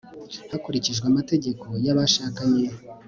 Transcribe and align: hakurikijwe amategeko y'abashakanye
hakurikijwe 0.51 1.05
amategeko 1.11 1.67
y'abashakanye 1.85 2.65